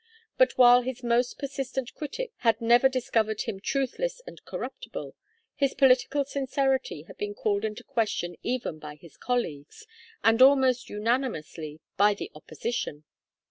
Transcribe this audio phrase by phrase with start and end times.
[0.35, 5.13] But while his most persistent critics had never discovered him truthless and corruptible,
[5.53, 9.85] his political sincerity had been called into question even by his colleagues,
[10.23, 13.03] and almost unanimously by the opposition.